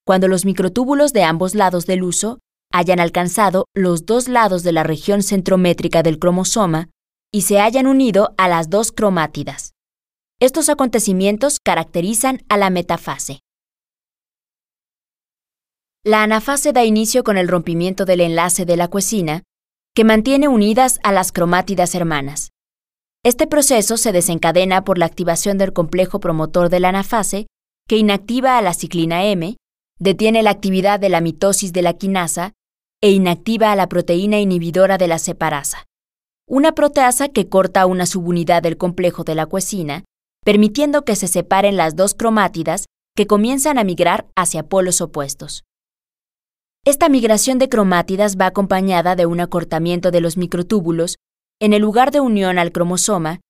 cuando 0.05 0.29
los 0.29 0.45
microtúbulos 0.45 1.15
de 1.15 1.25
ambos 1.25 1.55
lados 1.55 1.87
del 1.87 2.03
uso 2.03 2.41
hayan 2.71 3.01
alcanzado 3.01 3.65
los 3.75 4.05
dos 4.05 4.29
lados 4.29 4.63
de 4.65 4.73
la 4.73 4.83
región 4.83 5.23
centrométrica 5.23 6.03
del 6.03 6.19
cromosoma 6.19 6.91
y 7.37 7.43
se 7.43 7.61
hayan 7.61 7.87
unido 7.87 8.33
a 8.39 8.49
las 8.49 8.71
dos 8.71 8.93
cromátidas. 8.93 9.75
Estos 10.41 10.71
acontecimientos 10.71 11.61
caracterizan 11.63 12.43
a 12.49 12.57
la 12.57 12.71
metafase. 12.71 13.41
La 16.03 16.23
anafase 16.23 16.73
da 16.73 16.83
inicio 16.83 17.25
con 17.25 17.37
el 17.37 17.49
rompimiento 17.49 18.07
del 18.07 18.23
enlace 18.23 18.65
de 18.65 18.79
la 18.79 18.89
cuesina 18.89 19.43
que 19.95 20.03
mantiene 20.03 20.49
unidas 20.49 20.99
a 21.03 21.13
las 21.13 21.31
cromátidas 21.31 21.95
hermanas. 21.95 22.53
Este 23.23 23.47
proceso 23.47 23.99
se 23.99 24.13
desencadena 24.13 24.83
por 24.83 24.97
la 24.97 25.05
activación 25.05 25.59
del 25.59 25.75
complejo 25.75 26.21
promotor 26.21 26.71
de 26.71 26.81
la 26.81 26.89
anafase, 26.89 27.49
que 27.87 27.99
inactiva 27.99 28.57
a 28.57 28.63
la 28.63 28.73
ciclina 28.73 29.27
M, 29.27 29.59
detiene 29.99 30.43
la 30.43 30.53
actividad 30.53 30.99
de 30.99 31.11
la 31.11 31.21
mitosis 31.21 31.75
de 31.75 31.83
la 31.83 31.93
quinasa 31.93 32.55
e 33.03 33.11
inactiva 33.11 33.73
a 33.73 33.77
la 33.77 33.91
proteína 33.91 34.39
inhibidora 34.41 34.97
de 34.97 35.09
la 35.09 35.19
separasa, 35.19 35.85
una 36.49 36.73
proteasa 36.73 37.29
que 37.29 37.49
corta 37.49 37.87
una 37.87 38.07
subunidad 38.07 38.63
del 38.63 38.77
complejo 38.77 39.25
de 39.25 39.35
la 39.35 39.47
cuesina, 39.47 40.05
permitiendo 40.45 41.05
que 41.05 41.17
se 41.17 41.27
separen 41.27 41.77
las 41.77 41.97
dos 41.97 42.15
cromátidas 42.15 42.87
que 43.17 43.27
comienzan 43.27 43.79
a 43.79 43.85
migrar 43.85 44.27
hacia 44.37 44.63
polos 44.63 45.01
opuestos. 45.01 45.65
Esta 46.85 47.09
migración 47.09 47.59
de 47.59 47.69
cromátidas 47.69 48.37
va 48.37 48.47
acompañada 48.47 49.17
de 49.17 49.27
un 49.27 49.41
acortamiento 49.41 50.13
de 50.13 50.21
los 50.21 50.37
microtúbulos 50.37 51.17
en 51.61 51.73
el 51.73 51.83
lugar 51.83 52.13
de 52.13 52.21
unión 52.21 52.59
al 52.59 52.71
cromosoma 52.71 53.41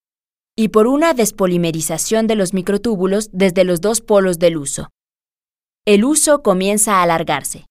y 0.56 0.68
por 0.68 0.86
una 0.86 1.12
despolimerización 1.12 2.26
de 2.26 2.36
los 2.36 2.54
microtúbulos 2.54 3.28
desde 3.32 3.64
los 3.64 3.82
dos 3.82 4.00
polos 4.00 4.38
del 4.38 4.56
uso. 4.56 4.88
El 5.84 6.04
uso 6.04 6.42
comienza 6.42 6.94
a 6.94 7.02
alargarse. 7.02 7.66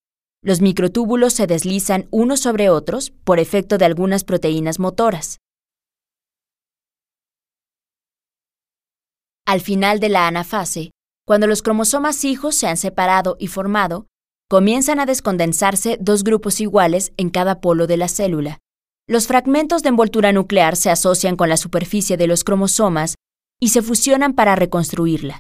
Los 0.45 0.61
microtúbulos 0.61 1.33
se 1.33 1.47
deslizan 1.47 2.07
unos 2.11 2.39
sobre 2.39 2.69
otros 2.69 3.09
por 3.23 3.39
efecto 3.39 3.79
de 3.79 3.85
algunas 3.85 4.23
proteínas 4.23 4.77
motoras. 4.77 5.39
Al 9.47 9.59
final 9.59 9.99
de 9.99 10.09
la 10.09 10.27
anafase, 10.27 10.91
cuando 11.25 11.47
los 11.47 11.63
cromosomas 11.63 12.23
hijos 12.23 12.53
se 12.53 12.67
han 12.67 12.77
separado 12.77 13.37
y 13.39 13.47
formado, 13.47 14.05
comienzan 14.47 14.99
a 14.99 15.07
descondensarse 15.07 15.97
dos 15.99 16.23
grupos 16.23 16.61
iguales 16.61 17.11
en 17.17 17.31
cada 17.31 17.59
polo 17.59 17.87
de 17.87 17.97
la 17.97 18.07
célula. 18.07 18.59
Los 19.07 19.25
fragmentos 19.25 19.81
de 19.81 19.89
envoltura 19.89 20.31
nuclear 20.31 20.75
se 20.75 20.91
asocian 20.91 21.37
con 21.37 21.49
la 21.49 21.57
superficie 21.57 22.17
de 22.17 22.27
los 22.27 22.43
cromosomas 22.43 23.15
y 23.59 23.69
se 23.69 23.81
fusionan 23.81 24.35
para 24.35 24.55
reconstruirla. 24.55 25.39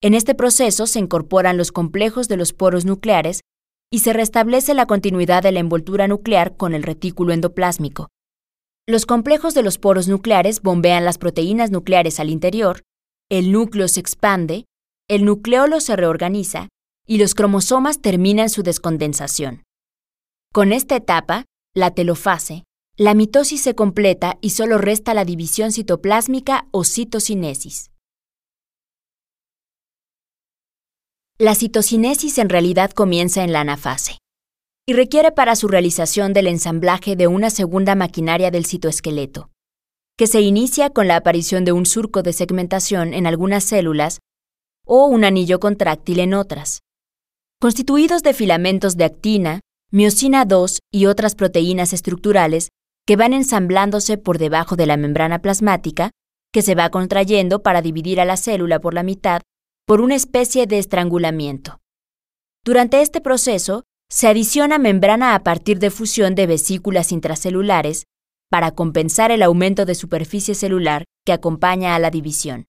En 0.00 0.14
este 0.14 0.34
proceso 0.34 0.86
se 0.86 0.98
incorporan 0.98 1.58
los 1.58 1.72
complejos 1.72 2.26
de 2.28 2.38
los 2.38 2.54
poros 2.54 2.86
nucleares 2.86 3.42
y 3.90 4.00
se 4.00 4.12
restablece 4.12 4.74
la 4.74 4.86
continuidad 4.86 5.42
de 5.42 5.52
la 5.52 5.60
envoltura 5.60 6.08
nuclear 6.08 6.56
con 6.56 6.74
el 6.74 6.82
retículo 6.82 7.32
endoplásmico. 7.32 8.08
Los 8.86 9.06
complejos 9.06 9.54
de 9.54 9.62
los 9.62 9.78
poros 9.78 10.08
nucleares 10.08 10.62
bombean 10.62 11.04
las 11.04 11.18
proteínas 11.18 11.70
nucleares 11.70 12.20
al 12.20 12.30
interior, 12.30 12.82
el 13.28 13.50
núcleo 13.50 13.88
se 13.88 14.00
expande, 14.00 14.66
el 15.08 15.24
nucleolo 15.24 15.80
se 15.80 15.96
reorganiza 15.96 16.68
y 17.06 17.18
los 17.18 17.34
cromosomas 17.34 18.00
terminan 18.00 18.48
su 18.48 18.62
descondensación. 18.62 19.64
Con 20.52 20.72
esta 20.72 20.96
etapa, 20.96 21.44
la 21.74 21.92
telofase, 21.92 22.64
la 22.96 23.14
mitosis 23.14 23.60
se 23.60 23.74
completa 23.74 24.38
y 24.40 24.50
solo 24.50 24.78
resta 24.78 25.14
la 25.14 25.24
división 25.24 25.72
citoplásmica 25.72 26.66
o 26.70 26.84
citocinesis. 26.84 27.90
La 31.38 31.54
citocinesis 31.54 32.38
en 32.38 32.48
realidad 32.48 32.92
comienza 32.92 33.44
en 33.44 33.52
la 33.52 33.60
anafase 33.60 34.20
y 34.86 34.94
requiere 34.94 35.32
para 35.32 35.54
su 35.54 35.68
realización 35.68 36.32
del 36.32 36.46
ensamblaje 36.46 37.14
de 37.14 37.26
una 37.26 37.50
segunda 37.50 37.94
maquinaria 37.94 38.50
del 38.50 38.64
citoesqueleto, 38.64 39.50
que 40.16 40.28
se 40.28 40.40
inicia 40.40 40.88
con 40.88 41.08
la 41.08 41.16
aparición 41.16 41.66
de 41.66 41.72
un 41.72 41.84
surco 41.84 42.22
de 42.22 42.32
segmentación 42.32 43.12
en 43.12 43.26
algunas 43.26 43.64
células 43.64 44.20
o 44.86 45.04
un 45.04 45.24
anillo 45.24 45.60
contráctil 45.60 46.20
en 46.20 46.32
otras. 46.32 46.80
Constituidos 47.60 48.22
de 48.22 48.32
filamentos 48.32 48.96
de 48.96 49.04
actina, 49.04 49.60
miocina 49.92 50.46
2 50.46 50.78
y 50.90 51.04
otras 51.04 51.34
proteínas 51.34 51.92
estructurales 51.92 52.70
que 53.06 53.16
van 53.16 53.34
ensamblándose 53.34 54.16
por 54.16 54.38
debajo 54.38 54.74
de 54.74 54.86
la 54.86 54.96
membrana 54.96 55.42
plasmática, 55.42 56.12
que 56.50 56.62
se 56.62 56.74
va 56.74 56.88
contrayendo 56.88 57.62
para 57.62 57.82
dividir 57.82 58.22
a 58.22 58.24
la 58.24 58.38
célula 58.38 58.80
por 58.80 58.94
la 58.94 59.02
mitad 59.02 59.42
por 59.86 60.00
una 60.00 60.16
especie 60.16 60.66
de 60.66 60.78
estrangulamiento. 60.78 61.80
Durante 62.64 63.00
este 63.00 63.20
proceso, 63.20 63.84
se 64.10 64.26
adiciona 64.26 64.78
membrana 64.78 65.34
a 65.34 65.44
partir 65.44 65.78
de 65.78 65.90
fusión 65.90 66.34
de 66.34 66.46
vesículas 66.46 67.12
intracelulares 67.12 68.04
para 68.50 68.72
compensar 68.72 69.30
el 69.30 69.42
aumento 69.42 69.84
de 69.84 69.94
superficie 69.94 70.54
celular 70.54 71.04
que 71.24 71.32
acompaña 71.32 71.94
a 71.94 71.98
la 72.00 72.10
división. 72.10 72.66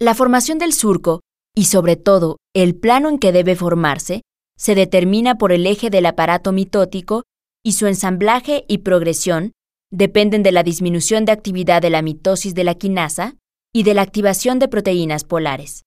La 0.00 0.14
formación 0.14 0.58
del 0.58 0.72
surco, 0.72 1.20
y 1.54 1.66
sobre 1.66 1.96
todo 1.96 2.38
el 2.54 2.74
plano 2.74 3.08
en 3.08 3.18
que 3.18 3.32
debe 3.32 3.56
formarse, 3.56 4.22
se 4.56 4.74
determina 4.74 5.38
por 5.38 5.52
el 5.52 5.66
eje 5.66 5.90
del 5.90 6.06
aparato 6.06 6.52
mitótico 6.52 7.22
y 7.64 7.72
su 7.72 7.86
ensamblaje 7.86 8.64
y 8.68 8.78
progresión 8.78 9.52
dependen 9.92 10.42
de 10.42 10.52
la 10.52 10.62
disminución 10.62 11.24
de 11.24 11.32
actividad 11.32 11.82
de 11.82 11.90
la 11.90 12.02
mitosis 12.02 12.54
de 12.54 12.64
la 12.64 12.74
quinasa 12.74 13.36
y 13.76 13.82
de 13.82 13.92
la 13.92 14.00
activación 14.00 14.58
de 14.58 14.68
proteínas 14.68 15.24
polares, 15.24 15.84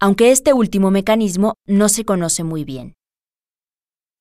aunque 0.00 0.30
este 0.30 0.54
último 0.54 0.90
mecanismo 0.90 1.56
no 1.66 1.90
se 1.90 2.06
conoce 2.06 2.42
muy 2.42 2.64
bien. 2.64 2.94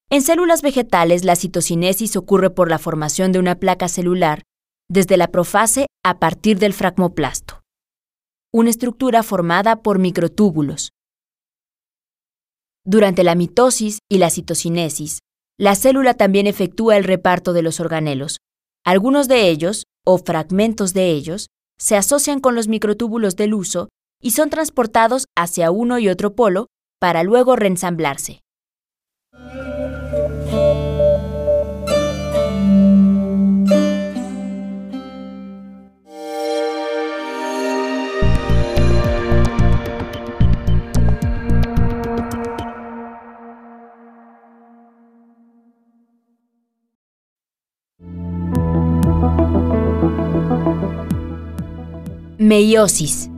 En 0.10 0.22
células 0.22 0.62
vegetales, 0.62 1.24
la 1.24 1.38
citocinesis 1.38 2.18
ocurre 2.18 2.50
por 2.50 2.70
la 2.70 2.80
formación 2.80 3.32
de 3.32 3.40
una 3.40 3.56
placa 3.56 3.88
celular 3.88 4.44
desde 4.90 5.16
la 5.16 5.30
profase 5.30 5.86
a 6.04 6.20
partir 6.20 6.60
del 6.60 6.74
fragmoplasto, 6.74 7.62
una 8.54 8.72
estructura 8.72 9.24
formada 9.24 9.82
por 9.82 10.00
microtúbulos. 10.00 10.90
Durante 12.86 13.24
la 13.24 13.36
mitosis 13.36 14.00
y 14.12 14.18
la 14.18 14.30
citocinesis, 14.30 15.20
la 15.58 15.76
célula 15.76 16.14
también 16.14 16.46
efectúa 16.46 16.98
el 16.98 17.06
reparto 17.06 17.54
de 17.54 17.62
los 17.62 17.80
organelos. 17.80 18.40
Algunos 18.86 19.30
de 19.30 19.48
ellos, 19.48 19.84
o 20.06 20.18
fragmentos 20.18 20.94
de 20.94 21.12
ellos, 21.12 21.48
se 21.80 21.96
asocian 21.96 22.40
con 22.40 22.56
los 22.56 22.68
microtúbulos 22.68 23.36
del 23.36 23.54
uso 23.54 23.90
y 24.22 24.32
son 24.32 24.50
transportados 24.50 25.28
hacia 25.36 25.72
uno 25.72 26.00
y 26.00 26.10
otro 26.10 26.36
polo 26.36 26.68
para 27.00 27.24
luego 27.24 27.56
reensamblarse. 27.56 28.42
Meiosis. 52.40 53.32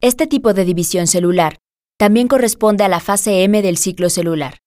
Este 0.00 0.26
tipo 0.26 0.52
de 0.52 0.64
división 0.64 1.06
celular 1.06 1.58
también 1.96 2.26
corresponde 2.26 2.82
a 2.82 2.88
la 2.88 2.98
fase 2.98 3.44
M 3.44 3.62
del 3.62 3.76
ciclo 3.76 4.10
celular, 4.10 4.58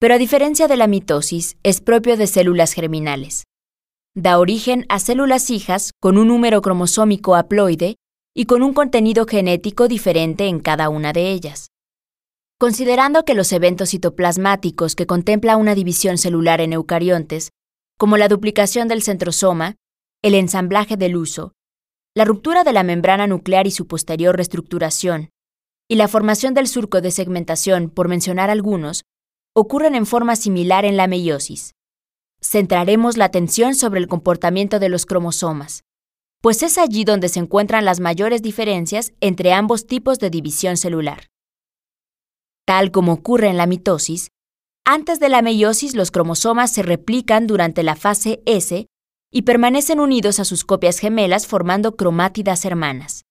pero 0.00 0.14
a 0.14 0.18
diferencia 0.18 0.66
de 0.66 0.76
la 0.76 0.88
mitosis, 0.88 1.56
es 1.62 1.80
propio 1.80 2.16
de 2.16 2.26
células 2.26 2.72
germinales. 2.72 3.44
Da 4.16 4.40
origen 4.40 4.86
a 4.88 4.98
células 4.98 5.48
hijas 5.50 5.92
con 6.00 6.18
un 6.18 6.26
número 6.26 6.62
cromosómico 6.62 7.36
haploide 7.36 7.94
y 8.34 8.46
con 8.46 8.64
un 8.64 8.74
contenido 8.74 9.24
genético 9.24 9.86
diferente 9.86 10.48
en 10.48 10.58
cada 10.58 10.88
una 10.88 11.12
de 11.12 11.30
ellas. 11.30 11.68
Considerando 12.58 13.24
que 13.24 13.34
los 13.34 13.52
eventos 13.52 13.90
citoplasmáticos 13.90 14.96
que 14.96 15.06
contempla 15.06 15.56
una 15.56 15.76
división 15.76 16.18
celular 16.18 16.60
en 16.60 16.72
eucariontes 16.72 17.52
como 18.02 18.16
la 18.16 18.26
duplicación 18.26 18.88
del 18.88 19.00
centrosoma, 19.00 19.76
el 20.22 20.34
ensamblaje 20.34 20.96
del 20.96 21.14
uso, 21.14 21.52
la 22.16 22.24
ruptura 22.24 22.64
de 22.64 22.72
la 22.72 22.82
membrana 22.82 23.28
nuclear 23.28 23.68
y 23.68 23.70
su 23.70 23.86
posterior 23.86 24.34
reestructuración, 24.34 25.30
y 25.88 25.94
la 25.94 26.08
formación 26.08 26.52
del 26.52 26.66
surco 26.66 27.00
de 27.00 27.12
segmentación, 27.12 27.90
por 27.90 28.08
mencionar 28.08 28.50
algunos, 28.50 29.04
ocurren 29.54 29.94
en 29.94 30.04
forma 30.04 30.34
similar 30.34 30.84
en 30.84 30.96
la 30.96 31.06
meiosis. 31.06 31.76
Centraremos 32.40 33.16
la 33.16 33.26
atención 33.26 33.76
sobre 33.76 34.00
el 34.00 34.08
comportamiento 34.08 34.80
de 34.80 34.88
los 34.88 35.06
cromosomas, 35.06 35.84
pues 36.40 36.64
es 36.64 36.78
allí 36.78 37.04
donde 37.04 37.28
se 37.28 37.38
encuentran 37.38 37.84
las 37.84 38.00
mayores 38.00 38.42
diferencias 38.42 39.12
entre 39.20 39.52
ambos 39.52 39.86
tipos 39.86 40.18
de 40.18 40.28
división 40.28 40.76
celular. 40.76 41.28
Tal 42.66 42.90
como 42.90 43.12
ocurre 43.12 43.46
en 43.46 43.58
la 43.58 43.68
mitosis, 43.68 44.31
antes 44.84 45.20
de 45.20 45.28
la 45.28 45.42
meiosis, 45.42 45.94
los 45.94 46.10
cromosomas 46.10 46.72
se 46.72 46.82
replican 46.82 47.46
durante 47.46 47.82
la 47.82 47.96
fase 47.96 48.42
S 48.46 48.86
y 49.30 49.42
permanecen 49.42 50.00
unidos 50.00 50.40
a 50.40 50.44
sus 50.44 50.64
copias 50.64 50.98
gemelas 50.98 51.46
formando 51.46 51.96
cromátidas 51.96 52.64
hermanas. 52.64 53.24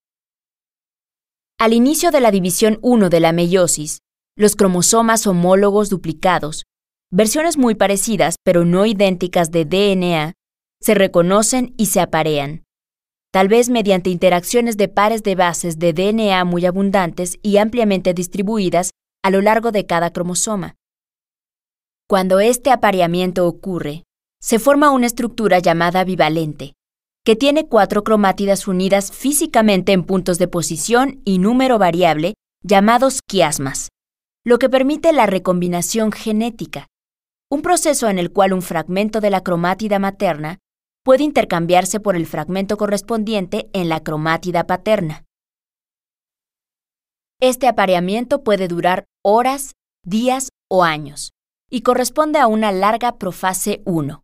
Al 1.59 1.73
inicio 1.73 2.09
de 2.09 2.21
la 2.21 2.31
división 2.31 2.79
1 2.81 3.09
de 3.09 3.19
la 3.19 3.33
meiosis, 3.33 3.99
los 4.35 4.55
cromosomas 4.55 5.27
homólogos 5.27 5.89
duplicados, 5.89 6.63
versiones 7.11 7.57
muy 7.57 7.75
parecidas 7.75 8.35
pero 8.43 8.65
no 8.65 8.85
idénticas 8.85 9.51
de 9.51 9.65
DNA, 9.65 10.33
se 10.81 10.95
reconocen 10.95 11.75
y 11.77 11.87
se 11.87 11.99
aparean, 11.99 12.63
tal 13.31 13.47
vez 13.47 13.69
mediante 13.69 14.09
interacciones 14.09 14.77
de 14.77 14.87
pares 14.87 15.21
de 15.21 15.35
bases 15.35 15.77
de 15.77 15.93
DNA 15.93 16.43
muy 16.45 16.65
abundantes 16.65 17.37
y 17.43 17.57
ampliamente 17.57 18.13
distribuidas 18.13 18.91
a 19.21 19.29
lo 19.29 19.41
largo 19.41 19.71
de 19.71 19.85
cada 19.85 20.11
cromosoma. 20.11 20.77
Cuando 22.11 22.41
este 22.41 22.71
apareamiento 22.71 23.47
ocurre, 23.47 24.03
se 24.41 24.59
forma 24.59 24.91
una 24.91 25.05
estructura 25.05 25.59
llamada 25.59 26.03
bivalente, 26.03 26.73
que 27.23 27.37
tiene 27.37 27.69
cuatro 27.69 28.03
cromátidas 28.03 28.67
unidas 28.67 29.13
físicamente 29.13 29.93
en 29.93 30.03
puntos 30.03 30.37
de 30.37 30.49
posición 30.49 31.21
y 31.23 31.37
número 31.37 31.79
variable 31.79 32.33
llamados 32.63 33.21
quiasmas, 33.25 33.87
lo 34.43 34.59
que 34.59 34.67
permite 34.67 35.13
la 35.13 35.25
recombinación 35.25 36.11
genética, 36.11 36.87
un 37.49 37.61
proceso 37.61 38.09
en 38.09 38.19
el 38.19 38.33
cual 38.33 38.51
un 38.51 38.61
fragmento 38.61 39.21
de 39.21 39.29
la 39.29 39.41
cromátida 39.41 39.97
materna 39.97 40.57
puede 41.05 41.23
intercambiarse 41.23 42.01
por 42.01 42.17
el 42.17 42.27
fragmento 42.27 42.75
correspondiente 42.75 43.69
en 43.71 43.87
la 43.87 44.03
cromátida 44.03 44.67
paterna. 44.67 45.23
Este 47.39 47.69
apareamiento 47.69 48.43
puede 48.43 48.67
durar 48.67 49.05
horas, 49.23 49.75
días 50.03 50.49
o 50.69 50.83
años 50.83 51.31
y 51.71 51.81
corresponde 51.81 52.37
a 52.37 52.47
una 52.47 52.71
larga 52.71 53.17
profase 53.17 53.81
1. 53.85 54.23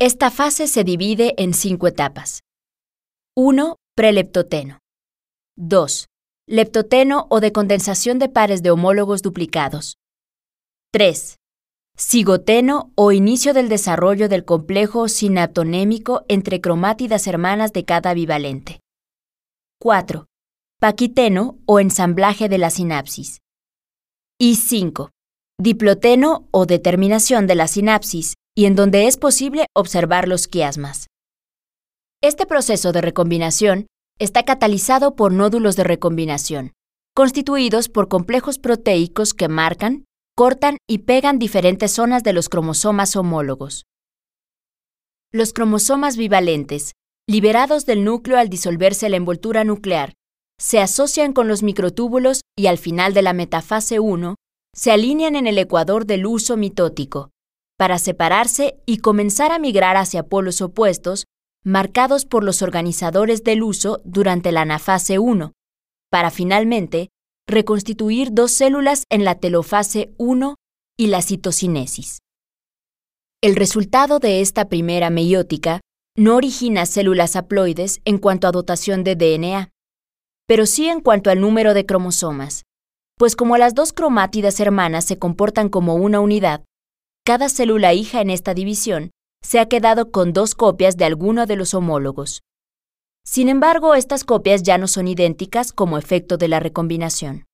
Esta 0.00 0.30
fase 0.30 0.66
se 0.66 0.84
divide 0.84 1.34
en 1.38 1.54
cinco 1.54 1.86
etapas. 1.86 2.42
1. 3.36 3.76
Preleptoteno. 3.94 4.80
2. 5.56 6.08
Leptoteno 6.48 7.26
o 7.30 7.40
de 7.40 7.52
condensación 7.52 8.18
de 8.18 8.28
pares 8.28 8.62
de 8.62 8.72
homólogos 8.72 9.22
duplicados. 9.22 9.98
3. 10.92 11.36
Cigoteno 11.96 12.92
o 12.96 13.12
inicio 13.12 13.54
del 13.54 13.68
desarrollo 13.68 14.28
del 14.28 14.44
complejo 14.44 15.08
sinaptonémico 15.08 16.24
entre 16.28 16.60
cromátidas 16.60 17.26
hermanas 17.28 17.72
de 17.72 17.84
cada 17.84 18.14
bivalente. 18.14 18.80
4. 19.80 20.26
Paquiteno 20.80 21.58
o 21.66 21.78
ensamblaje 21.78 22.48
de 22.48 22.58
la 22.58 22.70
sinapsis. 22.70 23.40
Y 24.38 24.56
5 24.56 25.10
diploteno 25.60 26.46
o 26.52 26.66
determinación 26.66 27.48
de 27.48 27.56
la 27.56 27.66
sinapsis 27.66 28.34
y 28.56 28.66
en 28.66 28.76
donde 28.76 29.08
es 29.08 29.16
posible 29.16 29.66
observar 29.74 30.28
los 30.28 30.46
quiasmas. 30.46 31.08
Este 32.22 32.46
proceso 32.46 32.92
de 32.92 33.00
recombinación 33.00 33.86
está 34.20 34.44
catalizado 34.44 35.16
por 35.16 35.32
nódulos 35.32 35.74
de 35.74 35.84
recombinación, 35.84 36.72
constituidos 37.14 37.88
por 37.88 38.08
complejos 38.08 38.58
proteicos 38.58 39.34
que 39.34 39.48
marcan, 39.48 40.04
cortan 40.36 40.78
y 40.88 40.98
pegan 40.98 41.40
diferentes 41.40 41.90
zonas 41.90 42.22
de 42.22 42.32
los 42.32 42.48
cromosomas 42.48 43.16
homólogos. 43.16 43.84
Los 45.32 45.52
cromosomas 45.52 46.16
bivalentes, 46.16 46.92
liberados 47.28 47.84
del 47.84 48.04
núcleo 48.04 48.38
al 48.38 48.48
disolverse 48.48 49.08
la 49.08 49.16
envoltura 49.16 49.64
nuclear, 49.64 50.14
se 50.60 50.80
asocian 50.80 51.32
con 51.32 51.48
los 51.48 51.62
microtúbulos 51.64 52.42
y 52.56 52.66
al 52.66 52.78
final 52.78 53.12
de 53.12 53.22
la 53.22 53.32
metafase 53.32 54.00
1 54.00 54.36
se 54.78 54.92
alinean 54.92 55.34
en 55.34 55.48
el 55.48 55.58
ecuador 55.58 56.06
del 56.06 56.24
uso 56.24 56.56
mitótico, 56.56 57.32
para 57.76 57.98
separarse 57.98 58.76
y 58.86 58.98
comenzar 58.98 59.50
a 59.50 59.58
migrar 59.58 59.96
hacia 59.96 60.22
polos 60.22 60.62
opuestos, 60.62 61.24
marcados 61.64 62.26
por 62.26 62.44
los 62.44 62.62
organizadores 62.62 63.42
del 63.42 63.64
uso 63.64 64.00
durante 64.04 64.52
la 64.52 64.60
anafase 64.60 65.18
1, 65.18 65.52
para 66.12 66.30
finalmente 66.30 67.08
reconstituir 67.48 68.28
dos 68.30 68.52
células 68.52 69.02
en 69.10 69.24
la 69.24 69.34
telofase 69.34 70.14
1 70.16 70.54
y 70.96 71.08
la 71.08 71.22
citocinesis. 71.22 72.20
El 73.42 73.56
resultado 73.56 74.20
de 74.20 74.40
esta 74.42 74.68
primera 74.68 75.10
meiótica 75.10 75.80
no 76.16 76.36
origina 76.36 76.86
células 76.86 77.34
haploides 77.34 78.00
en 78.04 78.18
cuanto 78.18 78.46
a 78.46 78.52
dotación 78.52 79.02
de 79.02 79.16
DNA, 79.16 79.70
pero 80.46 80.66
sí 80.66 80.86
en 80.86 81.00
cuanto 81.00 81.30
al 81.30 81.40
número 81.40 81.74
de 81.74 81.84
cromosomas, 81.84 82.62
pues 83.18 83.36
como 83.36 83.58
las 83.58 83.74
dos 83.74 83.92
cromátidas 83.92 84.60
hermanas 84.60 85.04
se 85.04 85.18
comportan 85.18 85.68
como 85.68 85.96
una 85.96 86.20
unidad, 86.20 86.64
cada 87.24 87.48
célula 87.48 87.92
hija 87.92 88.20
en 88.20 88.30
esta 88.30 88.54
división 88.54 89.10
se 89.42 89.58
ha 89.58 89.66
quedado 89.66 90.10
con 90.10 90.32
dos 90.32 90.54
copias 90.54 90.96
de 90.96 91.04
alguno 91.04 91.44
de 91.44 91.56
los 91.56 91.74
homólogos. 91.74 92.42
Sin 93.24 93.48
embargo, 93.48 93.94
estas 93.94 94.24
copias 94.24 94.62
ya 94.62 94.78
no 94.78 94.88
son 94.88 95.08
idénticas 95.08 95.72
como 95.72 95.98
efecto 95.98 96.38
de 96.38 96.48
la 96.48 96.60
recombinación. 96.60 97.44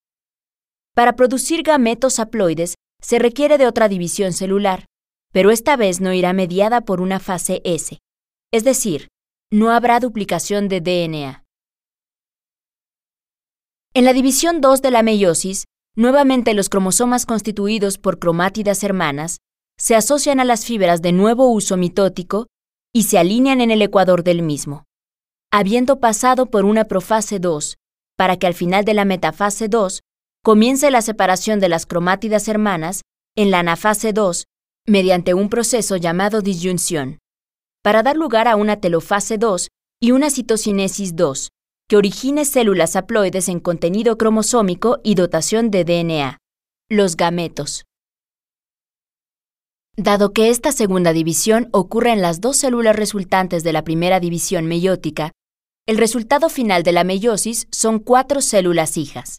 Para 0.94 1.16
producir 1.16 1.62
gametos 1.62 2.20
haploides 2.20 2.74
se 3.02 3.18
requiere 3.18 3.58
de 3.58 3.66
otra 3.66 3.88
división 3.88 4.32
celular, 4.32 4.86
pero 5.32 5.50
esta 5.50 5.76
vez 5.76 6.00
no 6.00 6.12
irá 6.12 6.32
mediada 6.32 6.82
por 6.82 7.00
una 7.00 7.18
fase 7.18 7.60
S, 7.64 7.98
es 8.52 8.64
decir, 8.64 9.08
no 9.50 9.70
habrá 9.70 9.98
duplicación 9.98 10.68
de 10.68 10.80
DNA. 10.80 11.43
En 13.96 14.04
la 14.04 14.12
división 14.12 14.60
2 14.60 14.82
de 14.82 14.90
la 14.90 15.04
meiosis, 15.04 15.66
nuevamente 15.94 16.52
los 16.52 16.68
cromosomas 16.68 17.26
constituidos 17.26 17.96
por 17.96 18.18
cromátidas 18.18 18.82
hermanas 18.82 19.38
se 19.78 19.94
asocian 19.94 20.40
a 20.40 20.44
las 20.44 20.64
fibras 20.64 21.00
de 21.00 21.12
nuevo 21.12 21.48
uso 21.48 21.76
mitótico 21.76 22.48
y 22.92 23.04
se 23.04 23.18
alinean 23.18 23.60
en 23.60 23.70
el 23.70 23.80
ecuador 23.82 24.24
del 24.24 24.42
mismo, 24.42 24.82
habiendo 25.52 26.00
pasado 26.00 26.46
por 26.46 26.64
una 26.64 26.86
profase 26.86 27.38
2, 27.38 27.76
para 28.16 28.36
que 28.36 28.48
al 28.48 28.54
final 28.54 28.84
de 28.84 28.94
la 28.94 29.04
metafase 29.04 29.68
2 29.68 30.00
comience 30.42 30.90
la 30.90 31.00
separación 31.00 31.60
de 31.60 31.68
las 31.68 31.86
cromátidas 31.86 32.48
hermanas 32.48 33.02
en 33.36 33.52
la 33.52 33.60
anafase 33.60 34.12
2 34.12 34.46
mediante 34.88 35.34
un 35.34 35.48
proceso 35.48 35.96
llamado 35.96 36.40
disyunción, 36.40 37.20
para 37.80 38.02
dar 38.02 38.16
lugar 38.16 38.48
a 38.48 38.56
una 38.56 38.80
telofase 38.80 39.38
2 39.38 39.68
y 40.00 40.10
una 40.10 40.30
citocinesis 40.30 41.14
2, 41.14 41.50
que 41.88 41.96
origine 41.96 42.44
células 42.44 42.96
haploides 42.96 43.48
en 43.48 43.60
contenido 43.60 44.16
cromosómico 44.16 45.00
y 45.04 45.14
dotación 45.14 45.70
de 45.70 45.84
DNA, 45.84 46.38
los 46.88 47.16
gametos. 47.16 47.84
Dado 49.96 50.32
que 50.32 50.50
esta 50.50 50.72
segunda 50.72 51.12
división 51.12 51.68
ocurre 51.72 52.12
en 52.12 52.20
las 52.20 52.40
dos 52.40 52.56
células 52.56 52.96
resultantes 52.96 53.62
de 53.62 53.72
la 53.72 53.84
primera 53.84 54.18
división 54.18 54.66
meiótica, 54.66 55.32
el 55.86 55.98
resultado 55.98 56.48
final 56.48 56.82
de 56.82 56.92
la 56.92 57.04
meiosis 57.04 57.68
son 57.70 57.98
cuatro 57.98 58.40
células 58.40 58.96
hijas. 58.96 59.38